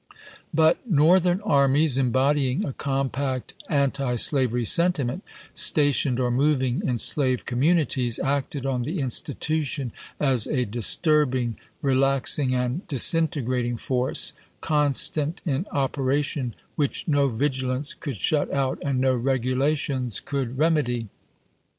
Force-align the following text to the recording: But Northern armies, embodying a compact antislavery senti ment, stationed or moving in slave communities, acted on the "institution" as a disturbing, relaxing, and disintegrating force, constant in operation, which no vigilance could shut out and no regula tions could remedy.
But 0.51 0.89
Northern 0.89 1.41
armies, 1.41 1.99
embodying 1.99 2.65
a 2.65 2.73
compact 2.73 3.53
antislavery 3.69 4.65
senti 4.65 5.03
ment, 5.03 5.23
stationed 5.53 6.19
or 6.19 6.31
moving 6.31 6.81
in 6.83 6.97
slave 6.97 7.45
communities, 7.45 8.17
acted 8.17 8.65
on 8.65 8.81
the 8.81 8.97
"institution" 8.99 9.91
as 10.19 10.47
a 10.47 10.65
disturbing, 10.65 11.55
relaxing, 11.83 12.55
and 12.55 12.87
disintegrating 12.87 13.77
force, 13.77 14.33
constant 14.59 15.39
in 15.45 15.67
operation, 15.71 16.55
which 16.75 17.07
no 17.07 17.27
vigilance 17.27 17.93
could 17.93 18.17
shut 18.17 18.51
out 18.51 18.79
and 18.83 18.99
no 18.99 19.13
regula 19.13 19.75
tions 19.75 20.19
could 20.19 20.57
remedy. 20.57 21.09